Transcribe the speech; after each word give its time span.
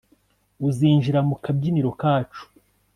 uzinjira 0.67 1.19
mu 1.27 1.35
kabyiniro 1.43 1.91
kacu 2.01 2.43